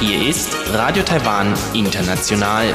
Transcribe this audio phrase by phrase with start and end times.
[0.00, 2.72] Hier ist Radio Taiwan International.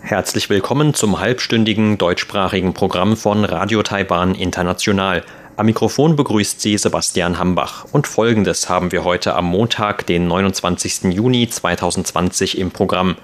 [0.00, 5.22] Herzlich willkommen zum halbstündigen deutschsprachigen Programm von Radio Taiwan International.
[5.56, 7.84] Am Mikrofon begrüßt Sie Sebastian Hambach.
[7.92, 11.12] Und folgendes haben wir heute am Montag, den 29.
[11.12, 13.16] Juni 2020 im Programm.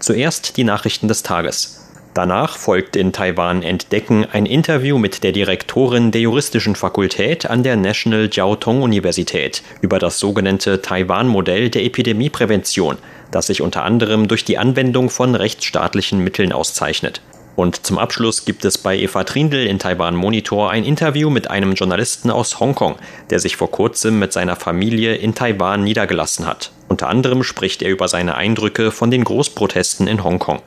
[0.00, 1.85] Zuerst die Nachrichten des Tages.
[2.16, 7.76] Danach folgt in Taiwan Entdecken ein Interview mit der Direktorin der juristischen Fakultät an der
[7.76, 12.96] National Jiao Tong Universität über das sogenannte Taiwan-Modell der Epidemieprävention,
[13.30, 17.20] das sich unter anderem durch die Anwendung von rechtsstaatlichen Mitteln auszeichnet.
[17.54, 21.74] Und zum Abschluss gibt es bei Eva Trindl in Taiwan Monitor ein Interview mit einem
[21.74, 22.94] Journalisten aus Hongkong,
[23.28, 26.70] der sich vor kurzem mit seiner Familie in Taiwan niedergelassen hat.
[26.88, 30.62] Unter anderem spricht er über seine Eindrücke von den Großprotesten in Hongkong.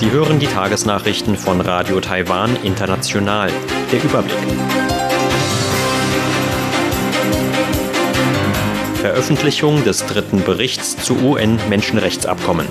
[0.00, 3.52] Sie hören die Tagesnachrichten von Radio Taiwan International.
[3.92, 4.34] Der Überblick.
[8.94, 12.66] Veröffentlichung des dritten Berichts zu UN-Menschenrechtsabkommen.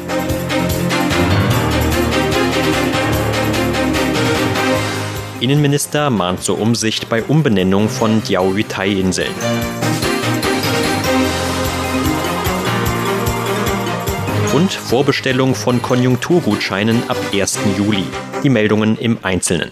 [5.39, 9.78] Innenminister mahnt zur Umsicht bei Umbenennung von Diaoyutai-Inseln.
[14.59, 17.59] Und Vorbestellung von Konjunkturgutscheinen ab 1.
[17.77, 18.03] Juli.
[18.43, 19.71] Die Meldungen im Einzelnen.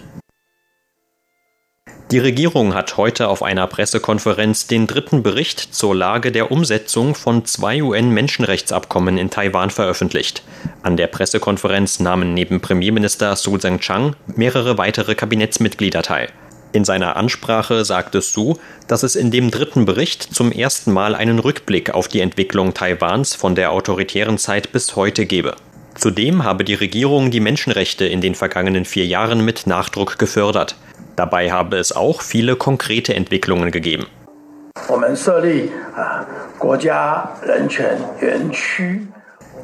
[2.10, 7.44] Die Regierung hat heute auf einer Pressekonferenz den dritten Bericht zur Lage der Umsetzung von
[7.44, 10.42] zwei UN-Menschenrechtsabkommen in Taiwan veröffentlicht.
[10.82, 16.30] An der Pressekonferenz nahmen neben Premierminister Su Zheng-Chang mehrere weitere Kabinettsmitglieder teil.
[16.72, 21.38] In seiner Ansprache sagte Su, dass es in dem dritten Bericht zum ersten Mal einen
[21.38, 25.56] Rückblick auf die Entwicklung Taiwans von der autoritären Zeit bis heute gebe.
[25.94, 30.76] Zudem habe die Regierung die Menschenrechte in den vergangenen vier Jahren mit Nachdruck gefördert.
[31.16, 34.06] Dabei habe es auch viele konkrete Entwicklungen gegeben.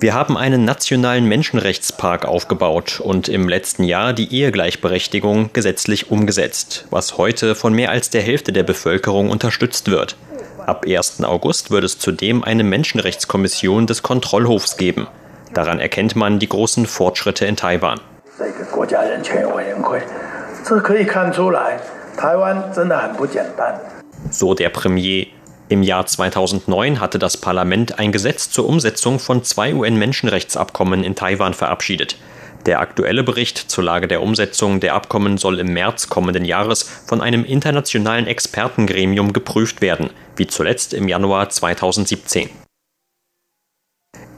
[0.00, 7.16] Wir haben einen nationalen Menschenrechtspark aufgebaut und im letzten Jahr die Ehegleichberechtigung gesetzlich umgesetzt, was
[7.16, 10.16] heute von mehr als der Hälfte der Bevölkerung unterstützt wird.
[10.66, 11.22] Ab 1.
[11.24, 15.06] August wird es zudem eine Menschenrechtskommission des Kontrollhofs geben.
[15.52, 18.00] Daran erkennt man die großen Fortschritte in Taiwan.
[24.30, 25.26] So der Premier.
[25.70, 31.54] Im Jahr 2009 hatte das Parlament ein Gesetz zur Umsetzung von zwei UN-Menschenrechtsabkommen in Taiwan
[31.54, 32.16] verabschiedet.
[32.66, 37.20] Der aktuelle Bericht zur Lage der Umsetzung der Abkommen soll im März kommenden Jahres von
[37.22, 42.50] einem internationalen Expertengremium geprüft werden, wie zuletzt im Januar 2017.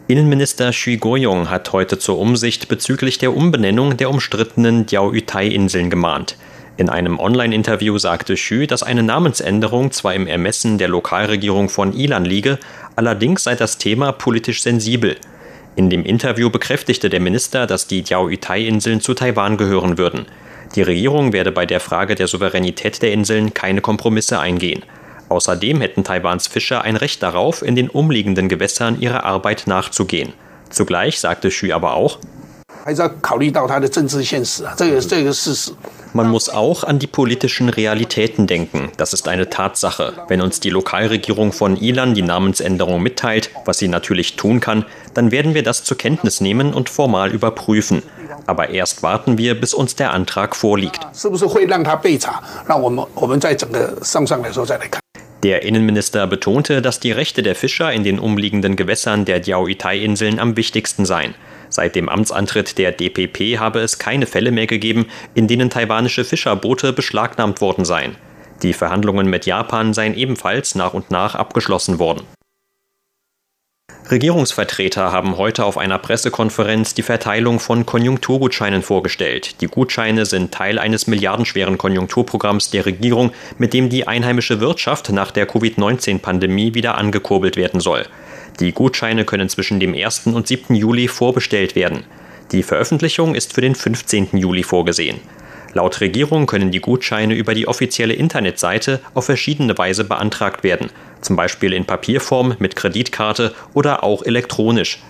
[0.09, 6.37] Innenminister Xu Guoyong hat heute zur Umsicht bezüglich der Umbenennung der umstrittenen Diaoyutai-Inseln gemahnt.
[6.79, 12.27] In einem Online-Interview sagte Xu, dass eine Namensänderung zwar im Ermessen der Lokalregierung von Ilan
[12.27, 12.59] liege,
[12.97, 15.17] allerdings sei das Thema politisch sensibel.
[15.75, 20.27] In dem Interview bekräftigte der Minister, dass die Diaoyutai-Inseln zu Taiwan gehören würden.
[20.75, 24.85] Die Regierung werde bei der Frage der Souveränität der Inseln keine Kompromisse eingehen.
[25.31, 30.35] Außerdem hätten Taiwans Fischer ein Recht darauf, in den umliegenden Gewässern ihrer Arbeit nachzugehen.
[30.69, 32.19] Zugleich sagte Xu aber auch,
[36.17, 38.91] man muss auch an die politischen Realitäten denken.
[38.97, 40.15] Das ist eine Tatsache.
[40.29, 45.31] Wenn uns die Lokalregierung von Ilan die Namensänderung mitteilt, was sie natürlich tun kann, dann
[45.31, 48.03] werden wir das zur Kenntnis nehmen und formal überprüfen.
[48.47, 51.07] Aber erst warten wir, bis uns der Antrag vorliegt.
[55.43, 60.57] Der Innenminister betonte, dass die Rechte der Fischer in den umliegenden Gewässern der Diaoyutai-Inseln am
[60.57, 61.35] wichtigsten seien.
[61.77, 66.95] Seit dem Amtsantritt der DPP habe es keine Fälle mehr gegeben, in denen taiwanische Fischerboote
[66.95, 68.17] beschlagnahmt worden seien.
[68.63, 72.23] Die Verhandlungen mit Japan seien ebenfalls nach und nach abgeschlossen worden.
[74.11, 79.61] Regierungsvertreter haben heute auf einer Pressekonferenz die Verteilung von Konjunkturgutscheinen vorgestellt.
[79.61, 85.31] Die Gutscheine sind Teil eines milliardenschweren Konjunkturprogramms der Regierung, mit dem die einheimische Wirtschaft nach
[85.31, 88.07] der Covid-19-Pandemie wieder angekurbelt werden soll.
[88.61, 90.29] Die Gutscheine können zwischen dem 1.
[90.29, 90.75] und 7.
[90.75, 92.05] Juli vorbestellt werden.
[92.53, 94.29] Die Veröffentlichung ist für den 15.
[94.33, 95.21] Juli vorgesehen.
[95.75, 100.89] Laut Regierung können die Gutscheine über die offizielle Internetseite auf verschiedene Weise beantragt werden,
[101.21, 105.03] zum Beispiel in Papierform mit Kreditkarte oder auch elektronisch.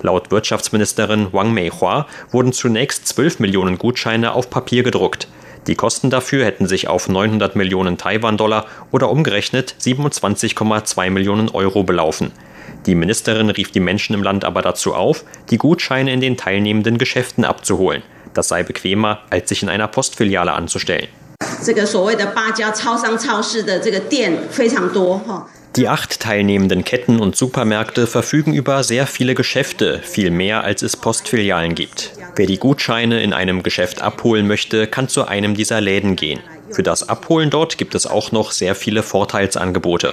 [0.00, 5.28] Laut Wirtschaftsministerin Wang Meihua wurden zunächst 12 Millionen Gutscheine auf Papier gedruckt.
[5.66, 12.32] Die Kosten dafür hätten sich auf 900 Millionen Taiwan-Dollar oder umgerechnet 27,2 Millionen Euro belaufen.
[12.86, 16.98] Die Ministerin rief die Menschen im Land aber dazu auf, die Gutscheine in den teilnehmenden
[16.98, 18.02] Geschäften abzuholen.
[18.34, 21.08] Das sei bequemer, als sich in einer Postfiliale anzustellen.
[25.76, 30.96] Die acht teilnehmenden Ketten und Supermärkte verfügen über sehr viele Geschäfte, viel mehr als es
[30.96, 32.12] Postfilialen gibt.
[32.36, 36.40] Wer die Gutscheine in einem Geschäft abholen möchte, kann zu einem dieser Läden gehen.
[36.74, 40.12] Für das Abholen dort gibt es auch noch sehr viele Vorteilsangebote.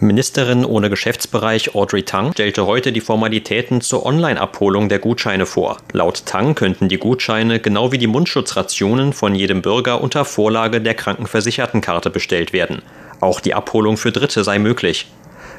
[0.00, 5.78] Ministerin ohne Geschäftsbereich Audrey Tang stellte heute die Formalitäten zur Online-Abholung der Gutscheine vor.
[5.92, 10.92] Laut Tang könnten die Gutscheine genau wie die Mundschutzrationen von jedem Bürger unter Vorlage der
[10.92, 12.82] Krankenversichertenkarte bestellt werden.
[13.20, 15.06] Auch die Abholung für Dritte sei möglich.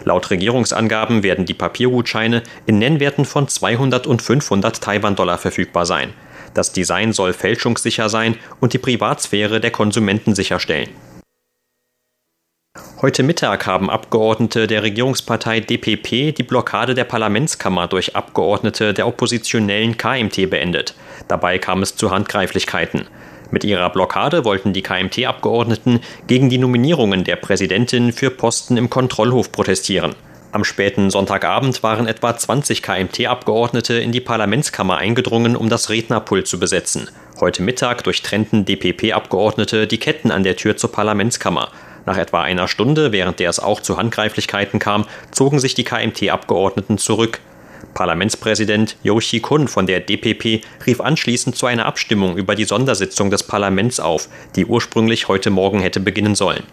[0.03, 6.13] Laut Regierungsangaben werden die Papiergutscheine in Nennwerten von 200 und 500 Taiwan-Dollar verfügbar sein.
[6.53, 10.89] Das Design soll fälschungssicher sein und die Privatsphäre der Konsumenten sicherstellen.
[13.01, 19.97] Heute Mittag haben Abgeordnete der Regierungspartei DPP die Blockade der Parlamentskammer durch Abgeordnete der oppositionellen
[19.97, 20.93] KMT beendet.
[21.27, 23.07] Dabei kam es zu Handgreiflichkeiten.
[23.49, 29.51] Mit ihrer Blockade wollten die KMT-Abgeordneten gegen die Nominierungen der Präsidentin für Posten im Kontrollhof
[29.51, 30.15] protestieren.
[30.53, 36.59] Am späten Sonntagabend waren etwa 20 KMT-Abgeordnete in die Parlamentskammer eingedrungen, um das Rednerpult zu
[36.59, 37.07] besetzen.
[37.39, 41.71] Heute Mittag durchtrennten DPP-Abgeordnete die Ketten an der Tür zur Parlamentskammer.
[42.05, 46.97] Nach etwa einer Stunde, während der es auch zu Handgreiflichkeiten kam, zogen sich die KMT-Abgeordneten
[46.97, 47.39] zurück.
[47.93, 53.43] Parlamentspräsident Yoshi Kun von der DPP rief anschließend zu einer Abstimmung über die Sondersitzung des
[53.43, 54.27] Parlaments auf,
[54.57, 56.63] die ursprünglich heute Morgen hätte beginnen sollen.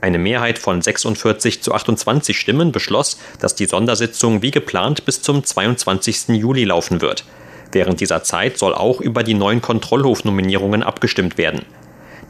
[0.00, 5.42] Eine Mehrheit von 46 zu 28 Stimmen beschloss, dass die Sondersitzung wie geplant bis zum
[5.42, 6.28] 22.
[6.28, 7.24] Juli laufen wird.
[7.72, 11.64] Während dieser Zeit soll auch über die neuen Kontrollhofnominierungen abgestimmt werden.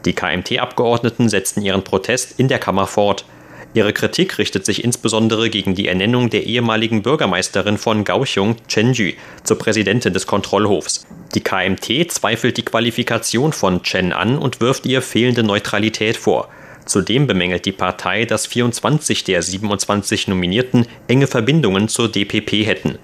[0.05, 3.25] Die KMT-Abgeordneten setzten ihren Protest in der Kammer fort.
[3.73, 9.11] Ihre Kritik richtet sich insbesondere gegen die Ernennung der ehemaligen Bürgermeisterin von Kaohsiung, Chen Ju,
[9.43, 11.05] zur Präsidentin des Kontrollhofs.
[11.35, 16.49] Die KMT zweifelt die Qualifikation von Chen an und wirft ihr fehlende Neutralität vor.
[16.87, 22.97] Zudem bemängelt die Partei, dass 24 der 27 Nominierten enge Verbindungen zur DPP hätten.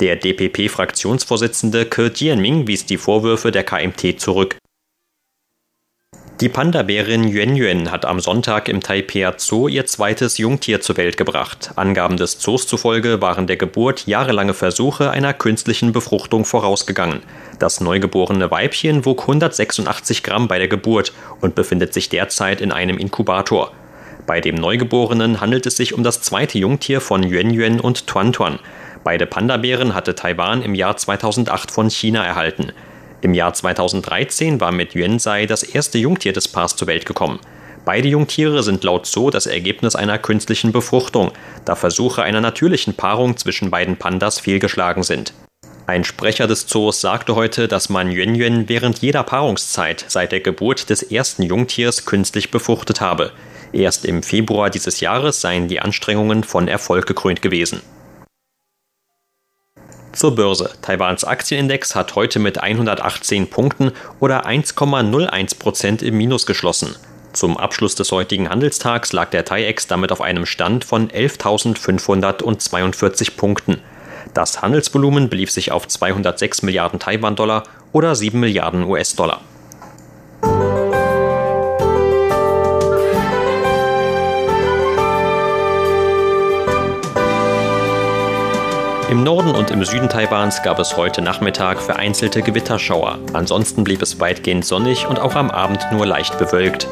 [0.00, 4.56] Der DPP-Fraktionsvorsitzende Ke Jianming wies die Vorwürfe der KMT zurück.
[6.42, 11.16] Die Panda-Bärin Yuen Yuen hat am Sonntag im Taipei Zoo ihr zweites Jungtier zur Welt
[11.16, 11.70] gebracht.
[11.76, 17.20] Angaben des Zoos zufolge waren der Geburt jahrelange Versuche einer künstlichen Befruchtung vorausgegangen.
[17.58, 22.98] Das neugeborene Weibchen wog 186 Gramm bei der Geburt und befindet sich derzeit in einem
[22.98, 23.72] Inkubator.
[24.26, 28.34] Bei dem Neugeborenen handelt es sich um das zweite Jungtier von Yuen Yuen und Tuan
[28.34, 28.58] Tuan.
[29.04, 32.72] Beide Panda-Bären hatte Taiwan im Jahr 2008 von China erhalten.
[33.22, 37.40] Im Jahr 2013 war mit Yuenzai das erste Jungtier des Paars zur Welt gekommen.
[37.84, 41.30] Beide Jungtiere sind laut Zoo das Ergebnis einer künstlichen Befruchtung,
[41.64, 45.32] da Versuche einer natürlichen Paarung zwischen beiden Pandas fehlgeschlagen sind.
[45.86, 50.40] Ein Sprecher des Zoos sagte heute, dass man Yuen Yuen während jeder Paarungszeit seit der
[50.40, 53.30] Geburt des ersten Jungtiers künstlich befruchtet habe.
[53.72, 57.82] Erst im Februar dieses Jahres seien die Anstrengungen von Erfolg gekrönt gewesen.
[60.16, 60.70] Zur Börse.
[60.80, 66.96] Taiwans Aktienindex hat heute mit 118 Punkten oder 1,01 Prozent im Minus geschlossen.
[67.34, 73.82] Zum Abschluss des heutigen Handelstags lag der TAIEX damit auf einem Stand von 11.542 Punkten.
[74.32, 79.42] Das Handelsvolumen belief sich auf 206 Milliarden Taiwan-Dollar oder 7 Milliarden US-Dollar.
[89.08, 93.20] Im Norden und im Süden Taiwans gab es heute Nachmittag vereinzelte Gewitterschauer.
[93.34, 96.88] Ansonsten blieb es weitgehend sonnig und auch am Abend nur leicht bewölkt.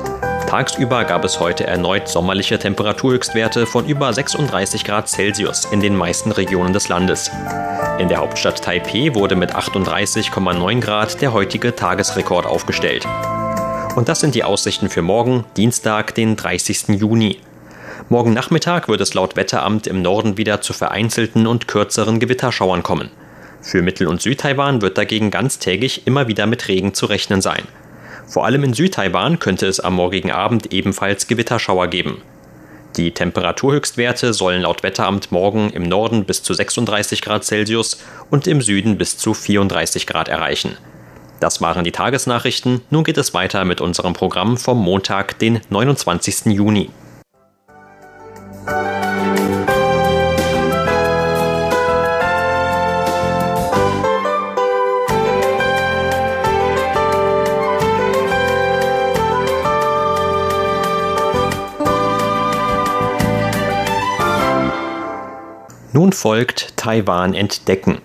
[0.47, 6.30] Tagsüber gab es heute erneut sommerliche Temperaturhöchstwerte von über 36 Grad Celsius in den meisten
[6.30, 7.33] Regionen des Landes.
[7.99, 13.04] In der Hauptstadt Taipeh wurde mit 38,9 Grad der heutige Tagesrekord aufgestellt.
[13.97, 16.90] Und das sind die Aussichten für morgen, Dienstag, den 30.
[16.90, 17.40] Juni.
[18.11, 23.11] Morgen Nachmittag wird es laut Wetteramt im Norden wieder zu vereinzelten und kürzeren Gewitterschauern kommen.
[23.62, 27.62] Für Mittel- und Südtaiwan wird dagegen ganztägig immer wieder mit Regen zu rechnen sein.
[28.26, 32.20] Vor allem in Südtaiwan könnte es am morgigen Abend ebenfalls Gewitterschauer geben.
[32.99, 38.61] Die Temperaturhöchstwerte sollen laut Wetteramt morgen im Norden bis zu 36 Grad Celsius und im
[38.61, 40.76] Süden bis zu 34 Grad erreichen.
[41.40, 42.82] Das waren die Tagesnachrichten.
[42.90, 46.52] Nun geht es weiter mit unserem Programm vom Montag, den 29.
[46.52, 46.90] Juni.
[65.94, 67.98] Nun folgt Taiwan entdecken.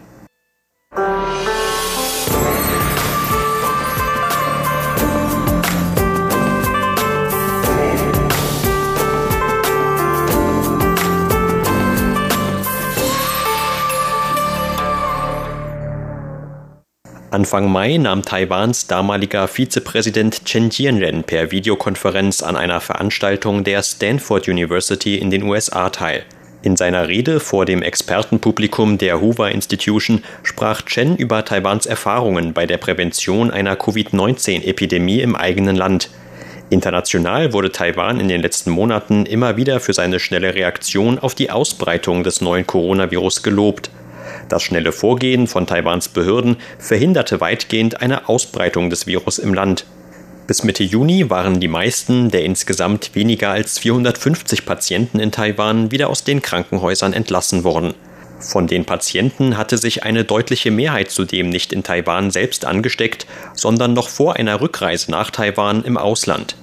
[17.32, 24.48] Anfang Mai nahm Taiwans damaliger Vizepräsident Chen Jianren per Videokonferenz an einer Veranstaltung der Stanford
[24.48, 26.24] University in den USA teil.
[26.62, 32.66] In seiner Rede vor dem Expertenpublikum der Hoover Institution sprach Chen über Taiwans Erfahrungen bei
[32.66, 36.10] der Prävention einer Covid-19-Epidemie im eigenen Land.
[36.70, 41.50] International wurde Taiwan in den letzten Monaten immer wieder für seine schnelle Reaktion auf die
[41.50, 43.90] Ausbreitung des neuen Coronavirus gelobt.
[44.50, 49.86] Das schnelle Vorgehen von Taiwans Behörden verhinderte weitgehend eine Ausbreitung des Virus im Land.
[50.50, 56.10] Bis Mitte Juni waren die meisten der insgesamt weniger als 450 Patienten in Taiwan wieder
[56.10, 57.94] aus den Krankenhäusern entlassen worden.
[58.40, 63.94] Von den Patienten hatte sich eine deutliche Mehrheit zudem nicht in Taiwan selbst angesteckt, sondern
[63.94, 66.56] noch vor einer Rückreise nach Taiwan im Ausland.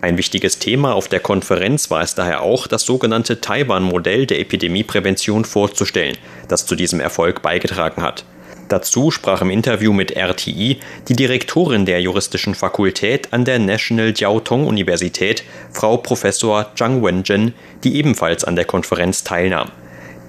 [0.00, 5.44] Ein wichtiges Thema auf der Konferenz war es daher auch, das sogenannte Taiwan-Modell der Epidemieprävention
[5.44, 8.24] vorzustellen, das zu diesem Erfolg beigetragen hat.
[8.68, 10.78] Dazu sprach im Interview mit RTI
[11.08, 17.52] die Direktorin der juristischen Fakultät an der National Jiao Tong Universität, Frau Professor Zhang Wenjin,
[17.84, 19.70] die ebenfalls an der Konferenz teilnahm.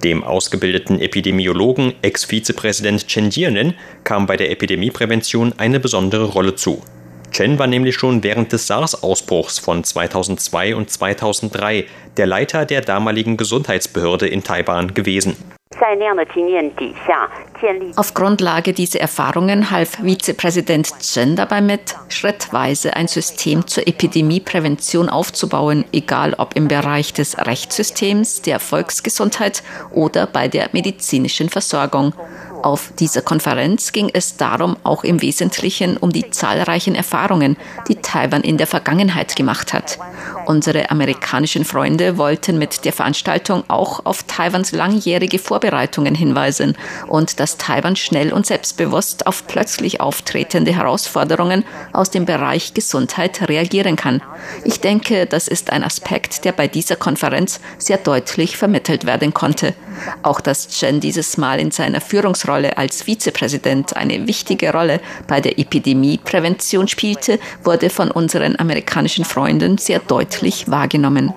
[0.04, 3.74] Dem ausgebildeten Epidemiologen, Ex-Vizepräsident Chen Jianen,
[4.04, 6.82] kam bei der Epidemieprävention eine besondere Rolle zu.
[7.32, 13.36] Chen war nämlich schon während des SARS-Ausbruchs von 2002 und 2003 der Leiter der damaligen
[13.36, 15.36] Gesundheitsbehörde in Taiwan gewesen.
[17.96, 25.84] Auf Grundlage dieser Erfahrungen half Vizepräsident Chen dabei mit, schrittweise ein System zur Epidemieprävention aufzubauen,
[25.92, 32.14] egal ob im Bereich des Rechtssystems, der Volksgesundheit oder bei der medizinischen Versorgung.
[32.62, 37.56] Auf dieser Konferenz ging es darum auch im Wesentlichen um die zahlreichen Erfahrungen,
[37.88, 39.98] die Taiwan in der Vergangenheit gemacht hat.
[40.46, 47.58] Unsere amerikanischen Freunde wollten mit der Veranstaltung auch auf Taiwans langjährige Vorbereitungen hinweisen und dass
[47.58, 54.22] Taiwan schnell und selbstbewusst auf plötzlich auftretende Herausforderungen aus dem Bereich Gesundheit reagieren kann.
[54.64, 59.74] Ich denke, das ist ein Aspekt, der bei dieser Konferenz sehr deutlich vermittelt werden konnte.
[60.22, 62.45] Auch dass Chen dieses Mal in seiner Führungsrolle
[62.76, 70.00] als Vizepräsident eine wichtige Rolle bei der Epidemieprävention spielte, wurde von unseren amerikanischen Freunden sehr
[70.00, 71.34] deutlich wahrgenommen.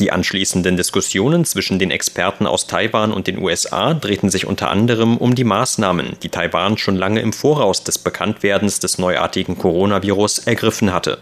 [0.00, 5.16] Die anschließenden Diskussionen zwischen den Experten aus Taiwan und den USA drehten sich unter anderem
[5.16, 10.92] um die Maßnahmen, die Taiwan schon lange im Voraus des Bekanntwerdens des neuartigen Coronavirus ergriffen
[10.92, 11.18] hatte.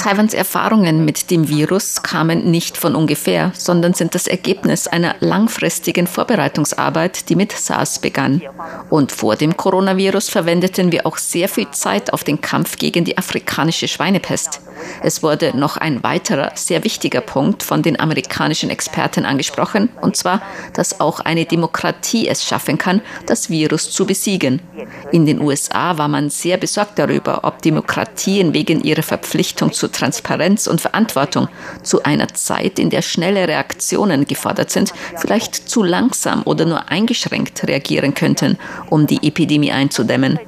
[0.00, 6.06] Taiwans Erfahrungen mit dem Virus kamen nicht von ungefähr, sondern sind das Ergebnis einer langfristigen
[6.06, 8.42] Vorbereitungsarbeit, die mit SARS begann.
[8.90, 13.18] Und vor dem Coronavirus verwendeten wir auch sehr viel Zeit auf den Kampf gegen die
[13.18, 14.60] afrikanische Schweinepest.
[15.02, 20.40] Es wurde noch ein weiterer sehr wichtiger Punkt von den amerikanischen Experten angesprochen, und zwar,
[20.74, 24.62] dass auch eine Demokratie es schaffen kann, das Virus zu besiegen.
[25.10, 30.66] In den USA war man sehr besorgt darüber, ob Demokratien wegen ihrer Verpflichtung zu Transparenz
[30.66, 31.48] und Verantwortung
[31.82, 37.66] zu einer Zeit, in der schnelle Reaktionen gefordert sind, vielleicht zu langsam oder nur eingeschränkt
[37.66, 38.58] reagieren könnten,
[38.90, 40.38] um die Epidemie einzudämmen.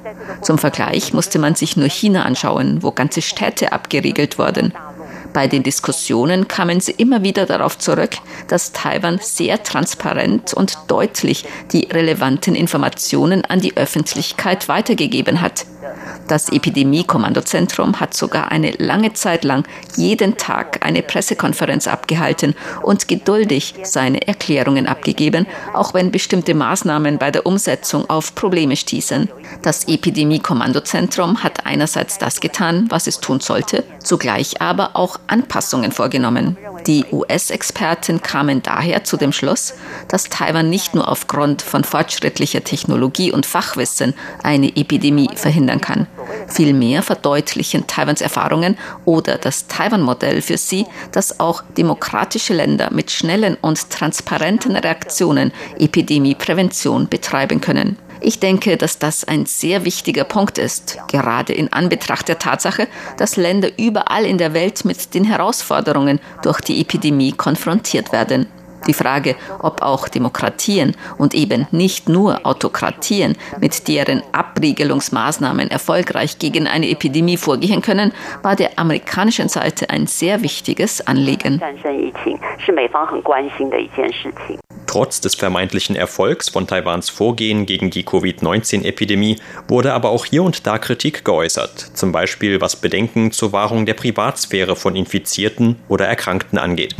[0.41, 4.73] Zum Vergleich musste man sich nur China anschauen, wo ganze Städte abgeriegelt wurden.
[5.33, 8.11] Bei den Diskussionen kamen sie immer wieder darauf zurück,
[8.47, 15.65] dass Taiwan sehr transparent und deutlich die relevanten Informationen an die Öffentlichkeit weitergegeben hat.
[16.27, 23.75] Das Epidemie-Kommandozentrum hat sogar eine lange Zeit lang jeden Tag eine Pressekonferenz abgehalten und geduldig
[23.83, 29.29] seine Erklärungen abgegeben, auch wenn bestimmte Maßnahmen bei der Umsetzung auf Probleme stießen.
[29.61, 36.57] Das Epidemie-Kommandozentrum hat einerseits das getan, was es tun sollte, zugleich aber auch Anpassungen vorgenommen.
[36.87, 39.73] Die US-Experten kamen daher zu dem Schluss,
[40.09, 46.07] dass Taiwan nicht nur aufgrund von fortschrittlicher Technologie und Fachwissen eine Epidemie verhindern kann.
[46.47, 53.57] Vielmehr verdeutlichen Taiwans Erfahrungen oder das Taiwan-Modell für sie, dass auch demokratische Länder mit schnellen
[53.61, 57.97] und transparenten Reaktionen Epidemieprävention betreiben können.
[58.25, 62.87] Ich denke, dass das ein sehr wichtiger Punkt ist, gerade in Anbetracht der Tatsache,
[63.17, 68.47] dass Länder überall in der Welt mit den Herausforderungen durch die Epidemie konfrontiert werden.
[68.87, 76.67] Die Frage, ob auch Demokratien und eben nicht nur Autokratien mit deren Abriegelungsmaßnahmen erfolgreich gegen
[76.67, 81.61] eine Epidemie vorgehen können, war der amerikanischen Seite ein sehr wichtiges Anliegen.
[84.87, 89.37] Trotz des vermeintlichen Erfolgs von Taiwans Vorgehen gegen die Covid-19-Epidemie
[89.67, 93.95] wurde aber auch hier und da Kritik geäußert, zum Beispiel was Bedenken zur Wahrung der
[93.95, 96.95] Privatsphäre von Infizierten oder Erkrankten angeht.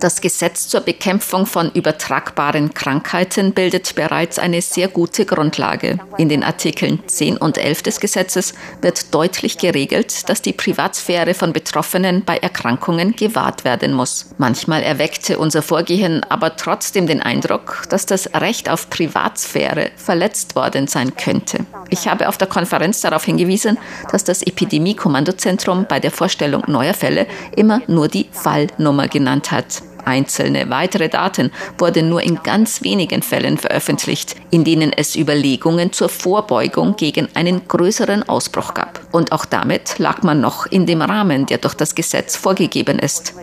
[0.00, 5.98] Das Gesetz zur Bekämpfung von übertragbaren Krankheiten bildet bereits eine sehr gute Grundlage.
[6.18, 11.52] In den Artikeln 10 und 11 des Gesetzes wird deutlich geregelt, dass die Privatsphäre von
[11.52, 14.32] Betroffenen bei Erkrankungen gewahrt werden muss.
[14.38, 20.86] Manchmal erweckte unser Vorgehen aber trotzdem den Eindruck, dass das Recht auf Privatsphäre verletzt worden
[20.86, 21.66] sein könnte.
[21.90, 23.78] Ich habe auf der Konferenz darauf hingewiesen,
[24.12, 29.82] dass das Epidemie-Kommandozentrum bei der Vorstellung Behandlung neuer Fälle immer nur die Fallnummer genannt hat.
[30.04, 36.08] Einzelne weitere Daten wurden nur in ganz wenigen Fällen veröffentlicht, in denen es Überlegungen zur
[36.08, 39.00] Vorbeugung gegen einen größeren Ausbruch gab.
[39.12, 43.34] Und auch damit lag man noch in dem Rahmen, der durch das Gesetz vorgegeben ist.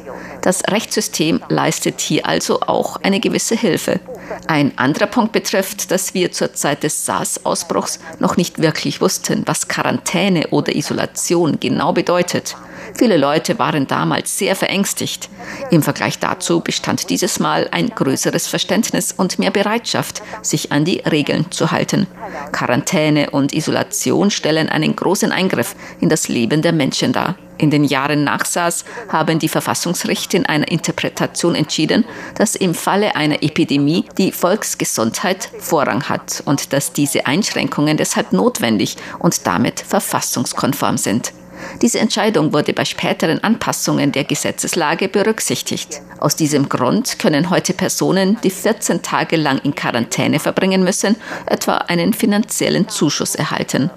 [0.42, 4.02] Das Rechtssystem leistet hier also auch eine gewisse Hilfe.
[4.48, 9.68] Ein anderer Punkt betrifft, dass wir zur Zeit des SARS-Ausbruchs noch nicht wirklich wussten, was
[9.68, 12.56] Quarantäne oder Isolation genau bedeutet.
[12.96, 15.30] Viele Leute waren damals sehr verängstigt.
[15.72, 21.00] Im Vergleich dazu bestand dieses Mal ein größeres Verständnis und mehr Bereitschaft, sich an die
[21.00, 22.08] Regeln zu halten.
[22.52, 27.36] Quarantäne und Isolation stellen einen großen Eingriff in das Leben der Menschen dar.
[27.60, 32.06] In den Jahren nach SARS haben die Verfassungsrichter in einer Interpretation entschieden,
[32.36, 38.96] dass im Falle einer Epidemie die Volksgesundheit Vorrang hat und dass diese Einschränkungen deshalb notwendig
[39.20, 41.34] und damit verfassungskonform sind.
[41.82, 46.02] Diese Entscheidung wurde bei späteren Anpassungen der Gesetzeslage berücksichtigt.
[46.20, 51.78] Aus diesem Grund können heute Personen, die 14 Tage lang in Quarantäne verbringen müssen, etwa
[51.78, 53.90] einen finanziellen Zuschuss erhalten.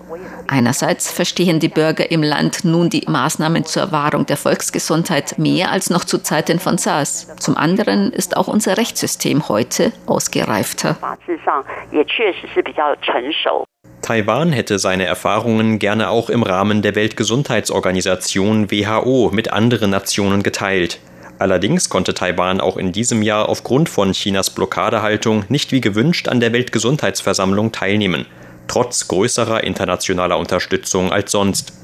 [0.47, 5.90] Einerseits verstehen die Bürger im Land nun die Maßnahmen zur Wahrung der Volksgesundheit mehr als
[5.90, 7.28] noch zu Zeiten von SARS.
[7.38, 10.97] Zum anderen ist auch unser Rechtssystem heute ausgereifter.
[14.02, 20.99] Taiwan hätte seine Erfahrungen gerne auch im Rahmen der Weltgesundheitsorganisation WHO mit anderen Nationen geteilt.
[21.38, 26.41] Allerdings konnte Taiwan auch in diesem Jahr aufgrund von Chinas Blockadehaltung nicht wie gewünscht an
[26.41, 28.26] der Weltgesundheitsversammlung teilnehmen,
[28.67, 31.81] trotz größerer internationaler Unterstützung als sonst.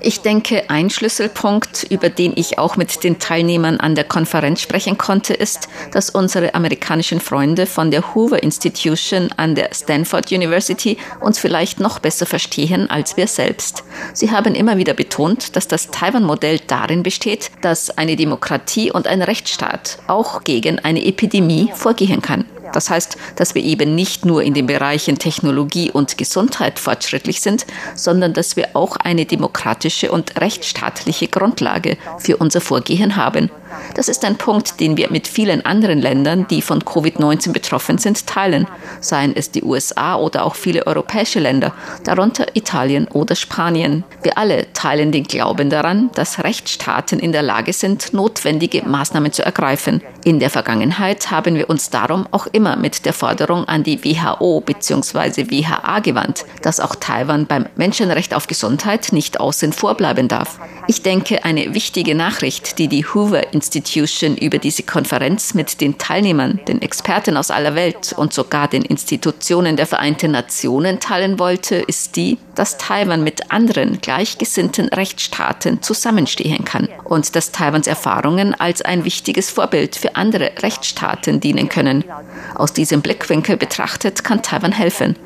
[0.00, 4.98] Ich denke, ein Schlüsselpunkt, über den ich auch mit den Teilnehmern an der Konferenz sprechen
[4.98, 11.38] konnte, ist, dass unsere amerikanischen Freunde von der Hoover Institution an der Stanford University uns
[11.38, 13.84] vielleicht noch besser verstehen als wir selbst.
[14.12, 19.22] Sie haben immer wieder betont, dass das Taiwan-Modell darin besteht, dass eine Demokratie und ein
[19.22, 22.44] Rechtsstaat auch gegen eine Epidemie vorgehen kann.
[22.72, 27.66] Das heißt, dass wir eben nicht nur in den Bereichen Technologie und Gesundheit fortschrittlich sind,
[27.94, 33.50] sondern dass wir auch eine demokratische und rechtsstaatliche Grundlage für unser Vorgehen haben.
[33.94, 38.26] Das ist ein Punkt, den wir mit vielen anderen Ländern, die von Covid-19 betroffen sind,
[38.26, 38.66] teilen,
[39.00, 41.72] seien es die USA oder auch viele europäische Länder,
[42.04, 44.04] darunter Italien oder Spanien.
[44.22, 49.44] Wir alle teilen den Glauben daran, dass Rechtsstaaten in der Lage sind, notwendige Maßnahmen zu
[49.44, 50.02] ergreifen.
[50.24, 54.60] In der Vergangenheit haben wir uns darum auch immer mit der Forderung an die WHO
[54.60, 55.50] bzw.
[55.50, 60.58] WHA gewandt, dass auch Taiwan beim Menschenrecht auf Gesundheit nicht außen vor bleiben darf.
[60.86, 66.60] Ich denke, eine wichtige Nachricht, die die Hoover Institution über diese Konferenz mit den Teilnehmern,
[66.68, 72.16] den Experten aus aller Welt und sogar den Institutionen der Vereinten Nationen teilen wollte, ist
[72.16, 79.04] die, dass Taiwan mit anderen gleichgesinnten Rechtsstaaten zusammenstehen kann und dass Taiwans Erfahrungen als ein
[79.04, 82.04] wichtiges Vorbild für andere Rechtsstaaten dienen können.
[82.54, 85.16] Aus diesem Blickwinkel betrachtet kann Taiwan helfen.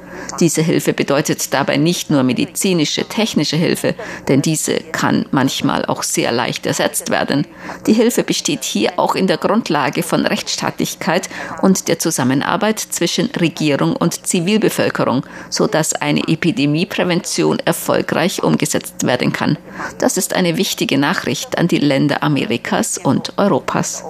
[0.40, 3.94] Diese Hilfe bedeutet dabei nicht nur medizinische, technische Hilfe,
[4.28, 7.46] denn diese kann manchmal auch sehr leicht ersetzt werden.
[7.86, 11.28] Die Hilfe besteht hier auch in der Grundlage von Rechtsstaatlichkeit
[11.62, 19.58] und der Zusammenarbeit zwischen Regierung und Zivilbevölkerung, sodass eine Epidemieprävention erfolgreich umgesetzt werden kann.
[19.98, 24.04] Das ist eine wichtige Nachricht an die Länder Amerikas und Europas.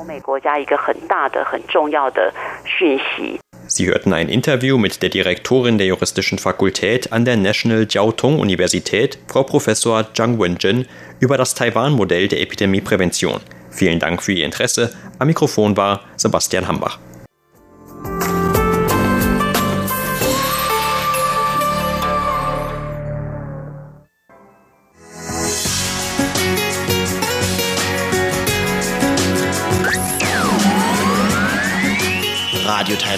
[3.70, 8.38] Sie hörten ein Interview mit der Direktorin der Juristischen Fakultät an der National Jiao Tong
[8.38, 10.86] Universität, Frau Professor Zhang Wenjin,
[11.20, 13.40] über das Taiwan-Modell der Epidemieprävention.
[13.70, 14.94] Vielen Dank für Ihr Interesse.
[15.18, 16.98] Am Mikrofon war Sebastian Hambach.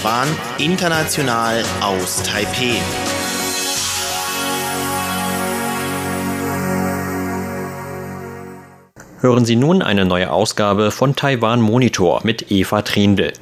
[0.02, 2.80] Taiwan, international aus Taipeh.
[9.20, 13.34] Hören Sie nun eine neue Ausgabe von Taiwan Monitor mit Eva Trindl.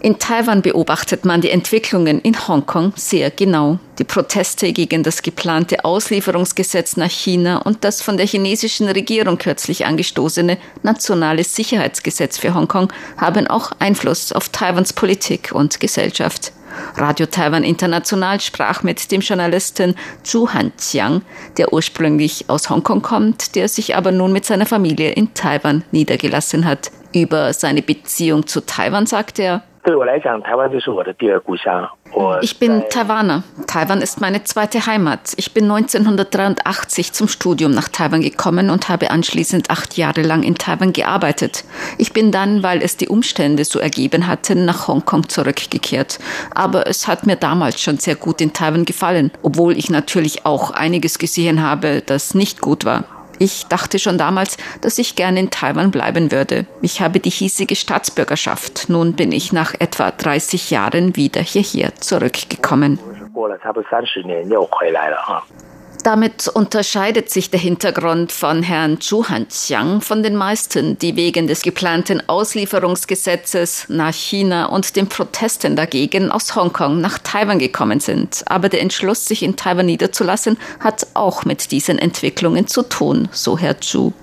[0.00, 3.80] In Taiwan beobachtet man die Entwicklungen in Hongkong sehr genau.
[3.98, 9.86] Die Proteste gegen das geplante Auslieferungsgesetz nach China und das von der chinesischen Regierung kürzlich
[9.86, 16.52] angestoßene nationale Sicherheitsgesetz für Hongkong haben auch Einfluss auf Taiwans Politik und Gesellschaft.
[16.94, 21.22] Radio Taiwan International sprach mit dem Journalisten Zhu Hanqiang,
[21.56, 26.66] der ursprünglich aus Hongkong kommt, der sich aber nun mit seiner Familie in Taiwan niedergelassen
[26.66, 26.92] hat.
[27.12, 29.64] Über seine Beziehung zu Taiwan sagt er,
[32.42, 33.42] ich bin Taiwaner.
[33.66, 35.32] Taiwan ist meine zweite Heimat.
[35.36, 40.56] Ich bin 1983 zum Studium nach Taiwan gekommen und habe anschließend acht Jahre lang in
[40.56, 41.64] Taiwan gearbeitet.
[41.96, 46.18] Ich bin dann, weil es die Umstände so ergeben hatten, nach Hongkong zurückgekehrt.
[46.54, 50.70] Aber es hat mir damals schon sehr gut in Taiwan gefallen, obwohl ich natürlich auch
[50.70, 53.17] einiges gesehen habe, das nicht gut war.
[53.38, 56.66] Ich dachte schon damals, dass ich gerne in Taiwan bleiben würde.
[56.82, 58.88] Ich habe die hiesige Staatsbürgerschaft.
[58.88, 62.98] Nun bin ich nach etwa 30 Jahren wieder hierher zurückgekommen.
[66.08, 71.60] Damit unterscheidet sich der Hintergrund von Herrn Zhu Hanqiang von den meisten, die wegen des
[71.60, 78.42] geplanten Auslieferungsgesetzes nach China und den Protesten dagegen aus Hongkong nach Taiwan gekommen sind.
[78.46, 83.58] Aber der Entschluss, sich in Taiwan niederzulassen, hat auch mit diesen Entwicklungen zu tun, so
[83.58, 84.14] Herr Zhu.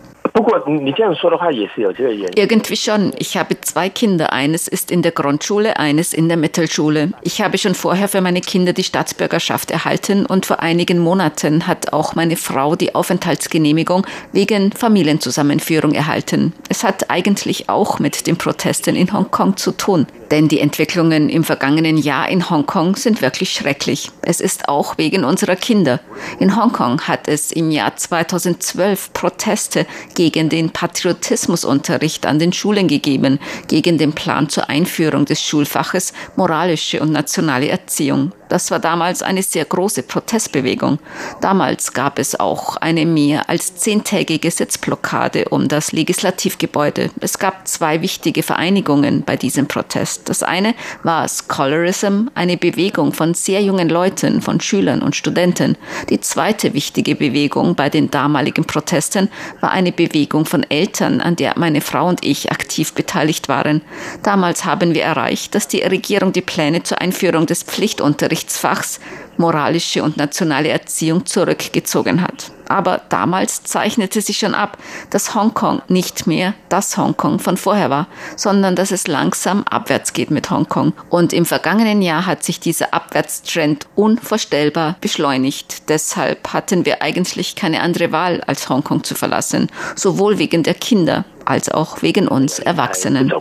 [2.35, 3.13] Irgendwie schon.
[3.17, 4.33] Ich habe zwei Kinder.
[4.33, 7.13] Eines ist in der Grundschule, eines in der Mittelschule.
[7.21, 11.93] Ich habe schon vorher für meine Kinder die Staatsbürgerschaft erhalten und vor einigen Monaten hat
[11.93, 16.51] auch meine Frau die Aufenthaltsgenehmigung wegen Familienzusammenführung erhalten.
[16.67, 20.05] Es hat eigentlich auch mit den Protesten in Hongkong zu tun.
[20.31, 24.11] Denn die Entwicklungen im vergangenen Jahr in Hongkong sind wirklich schrecklich.
[24.21, 25.99] Es ist auch wegen unserer Kinder.
[26.39, 33.39] In Hongkong hat es im Jahr 2012 Proteste gegen den Patriotismusunterricht an den Schulen gegeben,
[33.67, 38.33] gegen den Plan zur Einführung des Schulfaches moralische und nationale Erziehung.
[38.49, 40.99] Das war damals eine sehr große Protestbewegung.
[41.41, 47.09] Damals gab es auch eine mehr als zehntägige Sitzblockade um das Legislativgebäude.
[47.19, 50.29] Es gab zwei wichtige Vereinigungen bei diesem Protest.
[50.29, 55.77] Das eine war Scholarism, eine Bewegung von sehr jungen Leuten, von Schülern und Studenten.
[56.09, 59.29] Die zweite wichtige Bewegung bei den damaligen Protesten
[59.61, 63.81] war eine Bewegung von Eltern, an der meine Frau und ich aktiv beteiligt waren.
[64.23, 68.99] Damals haben wir erreicht, dass die Regierung die Pläne zur Einführung des Pflichtunterrichts Unterrichtsfachs
[69.37, 72.51] moralische und nationale Erziehung zurückgezogen hat.
[72.67, 74.77] Aber damals zeichnete sich schon ab,
[75.11, 80.31] dass Hongkong nicht mehr das Hongkong von vorher war, sondern dass es langsam abwärts geht
[80.31, 80.93] mit Hongkong.
[81.09, 85.89] Und im vergangenen Jahr hat sich dieser Abwärtstrend unvorstellbar beschleunigt.
[85.89, 91.25] Deshalb hatten wir eigentlich keine andere Wahl, als Hongkong zu verlassen, sowohl wegen der Kinder
[91.45, 93.31] als auch wegen uns Erwachsenen.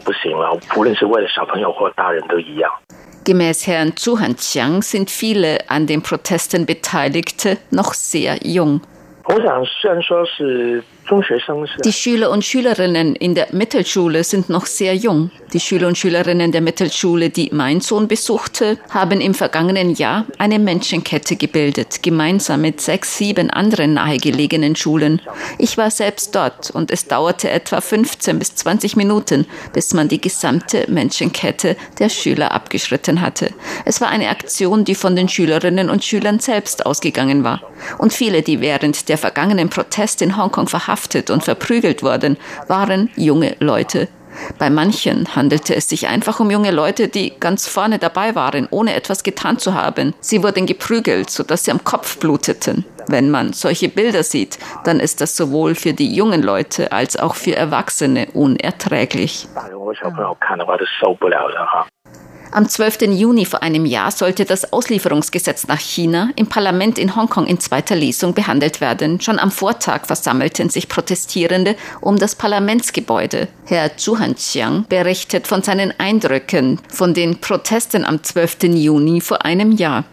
[3.24, 8.80] Gemäß Herrn Zhu Hanqiang sind viele an den Protesten Beteiligte noch sehr jung.
[11.84, 15.30] Die Schüler und Schülerinnen in der Mittelschule sind noch sehr jung.
[15.52, 20.58] Die Schüler und Schülerinnen der Mittelschule, die mein Sohn besuchte, haben im vergangenen Jahr eine
[20.58, 25.20] Menschenkette gebildet, gemeinsam mit sechs, sieben anderen nahegelegenen Schulen.
[25.58, 30.20] Ich war selbst dort und es dauerte etwa 15 bis 20 Minuten, bis man die
[30.20, 33.50] gesamte Menschenkette der Schüler abgeschritten hatte.
[33.84, 37.60] Es war eine Aktion, die von den Schülerinnen und Schülern selbst ausgegangen war.
[37.98, 42.36] Und viele, die während der vergangenen Proteste in Hongkong verhaftet verhaftet und verprügelt worden,
[42.68, 44.08] waren junge Leute.
[44.58, 48.94] Bei manchen handelte es sich einfach um junge Leute, die ganz vorne dabei waren, ohne
[48.94, 50.12] etwas getan zu haben.
[50.20, 52.84] Sie wurden geprügelt, sodass sie am Kopf bluteten.
[53.06, 57.34] Wenn man solche Bilder sieht, dann ist das sowohl für die jungen Leute als auch
[57.34, 59.46] für Erwachsene unerträglich.
[62.50, 63.02] Am 12.
[63.08, 67.96] Juni vor einem Jahr sollte das Auslieferungsgesetz nach China im Parlament in Hongkong in zweiter
[67.96, 69.20] Lesung behandelt werden.
[69.20, 73.48] Schon am Vortag versammelten sich Protestierende um das Parlamentsgebäude.
[73.66, 78.64] Herr Zhu Hanqiang berichtet von seinen Eindrücken von den Protesten am 12.
[78.64, 80.04] Juni vor einem Jahr.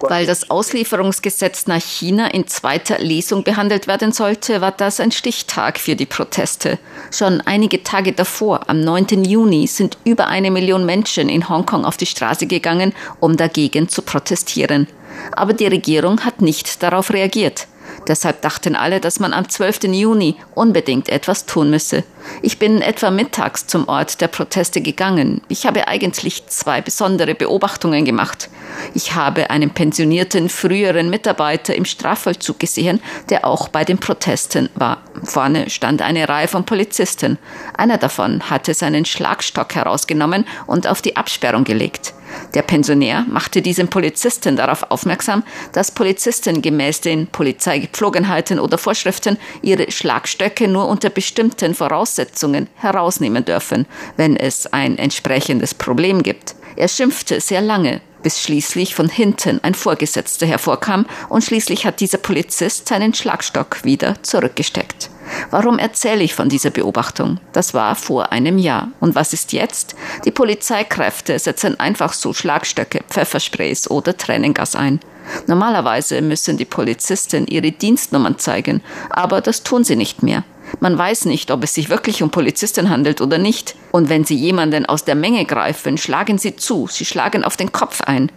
[0.00, 5.78] Weil das Auslieferungsgesetz nach China in zweiter Lesung behandelt werden sollte, war das ein Stichtag
[5.78, 6.78] für die Proteste.
[7.12, 9.24] Schon einige Tage davor, am 9.
[9.24, 14.02] Juni, sind über eine Million Menschen in Hongkong auf die Straße gegangen, um dagegen zu
[14.02, 14.88] protestieren.
[15.32, 17.66] Aber die Regierung hat nicht darauf reagiert.
[18.08, 19.84] Deshalb dachten alle, dass man am 12.
[19.84, 22.04] Juni unbedingt etwas tun müsse.
[22.40, 25.42] Ich bin etwa mittags zum Ort der Proteste gegangen.
[25.48, 28.48] Ich habe eigentlich zwei besondere Beobachtungen gemacht.
[28.94, 35.02] Ich habe einen pensionierten früheren Mitarbeiter im Strafvollzug gesehen, der auch bei den Protesten war.
[35.22, 37.38] Vorne stand eine Reihe von Polizisten.
[37.76, 42.14] Einer davon hatte seinen Schlagstock herausgenommen und auf die Absperrung gelegt.
[42.54, 49.90] Der Pensionär machte diesen Polizisten darauf aufmerksam, dass Polizisten gemäß den Polizeigepflogenheiten oder Vorschriften ihre
[49.90, 56.54] Schlagstöcke nur unter bestimmten Voraussetzungen herausnehmen dürfen, wenn es ein entsprechendes Problem gibt.
[56.76, 62.18] Er schimpfte sehr lange, bis schließlich von hinten ein Vorgesetzter hervorkam und schließlich hat dieser
[62.18, 65.10] Polizist seinen Schlagstock wieder zurückgesteckt.
[65.50, 67.40] Warum erzähle ich von dieser Beobachtung?
[67.52, 68.88] Das war vor einem Jahr.
[69.00, 69.94] Und was ist jetzt?
[70.24, 75.00] Die Polizeikräfte setzen einfach so Schlagstöcke, Pfeffersprays oder Tränengas ein.
[75.46, 80.44] Normalerweise müssen die Polizisten ihre Dienstnummern zeigen, aber das tun sie nicht mehr.
[80.80, 83.74] Man weiß nicht, ob es sich wirklich um Polizisten handelt oder nicht.
[83.90, 87.72] Und wenn sie jemanden aus der Menge greifen, schlagen sie zu, sie schlagen auf den
[87.72, 88.30] Kopf ein.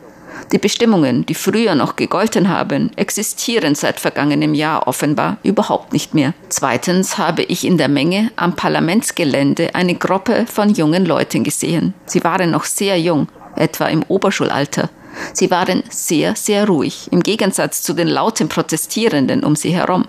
[0.51, 6.33] Die Bestimmungen, die früher noch gegolten haben, existieren seit vergangenem Jahr offenbar überhaupt nicht mehr.
[6.49, 11.93] Zweitens habe ich in der Menge am Parlamentsgelände eine Gruppe von jungen Leuten gesehen.
[12.05, 14.89] Sie waren noch sehr jung, etwa im Oberschulalter.
[15.33, 20.05] Sie waren sehr, sehr ruhig, im Gegensatz zu den lauten Protestierenden um sie herum.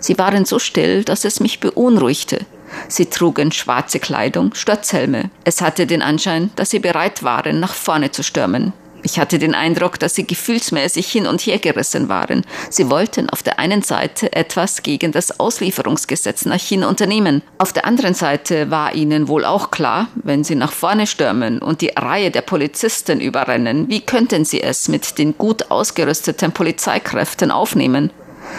[0.00, 2.40] Sie waren so still, dass es mich beunruhigte.
[2.88, 5.30] Sie trugen schwarze Kleidung, Sturzhelme.
[5.44, 8.72] Es hatte den Anschein, dass sie bereit waren, nach vorne zu stürmen.
[9.06, 12.42] Ich hatte den Eindruck, dass sie gefühlsmäßig hin und her gerissen waren.
[12.70, 17.42] Sie wollten auf der einen Seite etwas gegen das Auslieferungsgesetz nach China unternehmen.
[17.58, 21.82] Auf der anderen Seite war ihnen wohl auch klar, wenn sie nach vorne stürmen und
[21.82, 28.10] die Reihe der Polizisten überrennen, wie könnten sie es mit den gut ausgerüsteten Polizeikräften aufnehmen?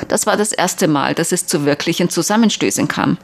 [0.09, 3.17] Das war das erste Mal, dass es zu wirklichen Zusammenstößen kam.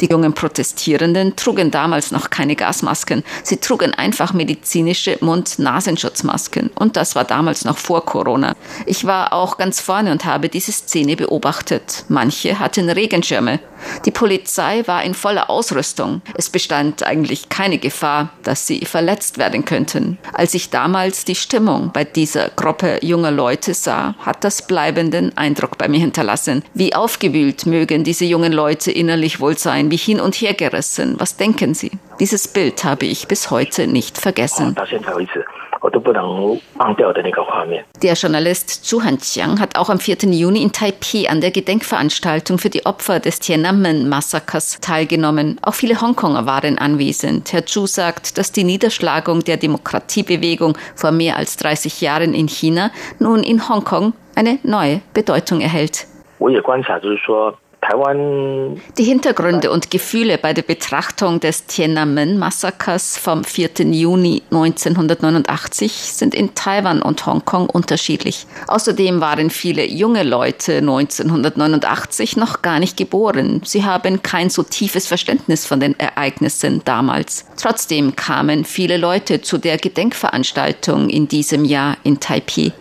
[0.00, 3.22] Die jungen Protestierenden trugen damals noch keine Gasmasken.
[3.42, 6.70] Sie trugen einfach medizinische Mund-Nasenschutzmasken.
[6.74, 8.54] Und das war damals noch vor Corona.
[8.86, 12.04] Ich war auch ganz vorne und habe diese Szene beobachtet.
[12.08, 13.60] Manche hatten Regenschirme.
[14.04, 16.22] Die Polizei war in voller Ausrüstung.
[16.34, 20.18] Es bestand eigentlich keine Gefahr, dass sie verletzt werden könnten.
[20.32, 25.78] Als ich damals die Stimmung bei dieser Gruppe junger Leute sah, hat das bleibenden Eindruck
[25.78, 26.62] bei mir hinterlassen.
[26.74, 31.15] Wie aufgewühlt mögen diese jungen Leute innerlich wohl sein, wie hin und her gerissen.
[31.19, 31.91] Was denken Sie?
[32.19, 34.75] Dieses Bild habe ich bis heute nicht vergessen.
[38.01, 40.17] Der Journalist Zhu Hanqiang hat auch am 4.
[40.31, 45.59] Juni in Taipei an der Gedenkveranstaltung für die Opfer des Tiananmen-Massakers teilgenommen.
[45.61, 47.53] Auch viele Hongkonger waren anwesend.
[47.53, 52.89] Herr Zhu sagt, dass die Niederschlagung der Demokratiebewegung vor mehr als 30 Jahren in China
[53.19, 56.07] nun in Hongkong eine neue Bedeutung erhält.
[56.37, 57.55] 我也观察，就是说
[58.98, 63.70] die Hintergründe und Gefühle bei der Betrachtung des Tiananmen-Massakers vom 4.
[63.90, 68.46] Juni 1989 sind in Taiwan und Hongkong unterschiedlich.
[68.68, 73.62] Außerdem waren viele junge Leute 1989 noch gar nicht geboren.
[73.64, 77.46] Sie haben kein so tiefes Verständnis von den Ereignissen damals.
[77.56, 82.72] Trotzdem kamen viele Leute zu der Gedenkveranstaltung in diesem Jahr in Taipei.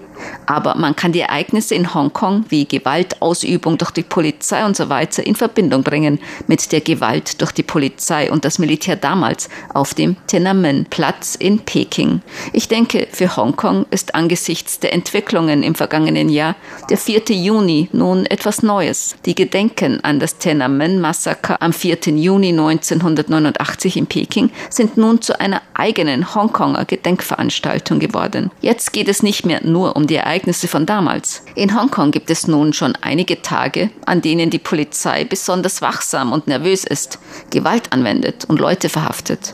[0.46, 5.26] Aber man kann die Ereignisse in Hongkong wie Gewaltausübung durch die Polizei und so weiter
[5.26, 10.18] in Verbindung bringen mit der Gewalt durch die Polizei und das Militär damals auf dem
[10.28, 12.22] Tiananmen-Platz in Peking.
[12.54, 16.56] Ich denke, für Hongkong ist angesichts der Entwicklungen im vergangenen Jahr
[16.90, 17.24] der 4.
[17.30, 19.16] Juni nun etwas Neues.
[19.26, 21.98] Die Gedenken an das Tiananmen-Massaker am 4.
[22.16, 28.52] Juni 1989 in Peking sind nun zu einer eigenen Hongkonger Gedenkveranstaltung geworden.
[28.62, 31.44] Jetzt geht es nicht mehr nur um die Ereignisse von damals.
[31.56, 36.48] In Hongkong gibt es nun schon einige Tage, an denen die Polizei besonders wachsam und
[36.48, 37.20] nervös ist,
[37.52, 39.54] Gewalt anwendet und Leute verhaftet.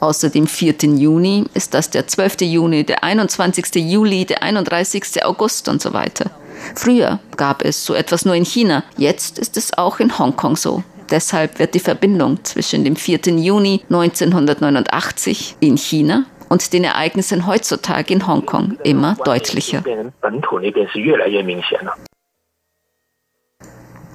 [0.00, 0.74] Außer dem 4.
[0.96, 2.42] Juni ist das der 12.
[2.42, 3.74] Juni, der 21.
[3.76, 5.24] Juli, der 31.
[5.24, 6.30] August und so weiter.
[6.74, 10.82] Früher gab es so etwas nur in China, jetzt ist es auch in Hongkong so.
[11.10, 13.20] Deshalb wird die Verbindung zwischen dem 4.
[13.36, 19.82] Juni 1989 in China und den Ereignissen heutzutage in Hongkong immer deutlicher.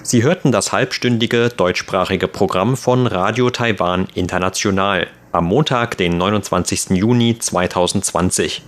[0.04, 6.90] Sie hörten das halbstündige deutschsprachige Programm von Radio Taiwan International am Montag, den 29.
[6.90, 8.62] Juni 2020.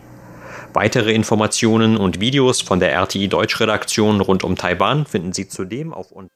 [0.75, 6.11] Weitere Informationen und Videos von der RTI Deutschredaktion rund um Taiwan finden Sie zudem auf
[6.11, 6.29] uns.